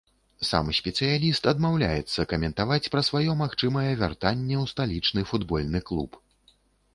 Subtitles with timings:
[0.51, 6.19] Сам спецыяліст адмаўляецца каментаваць пра сваё магчымае вяртанне ў сталічны футбольны клуб.